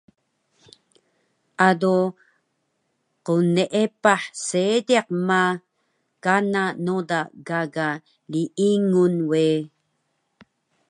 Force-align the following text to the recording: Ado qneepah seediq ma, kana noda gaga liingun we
Ado 1.67 1.95
qneepah 3.25 4.23
seediq 4.47 5.07
ma, 5.27 5.41
kana 6.23 6.63
noda 6.85 7.19
gaga 7.47 7.89
liingun 8.31 9.13
we 9.29 9.45